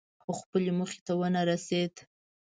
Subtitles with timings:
[0.21, 1.93] خو خپلې موخې ته ونه رسېد.